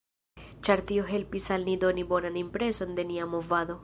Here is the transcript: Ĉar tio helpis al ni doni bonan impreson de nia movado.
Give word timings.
Ĉar 0.67 0.81
tio 0.91 1.03
helpis 1.09 1.49
al 1.57 1.67
ni 1.67 1.75
doni 1.83 2.05
bonan 2.13 2.39
impreson 2.43 2.99
de 3.01 3.07
nia 3.11 3.29
movado. 3.35 3.77